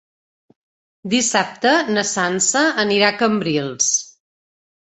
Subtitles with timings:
[1.13, 3.95] Dissabte na Sança anirà a Cambrils.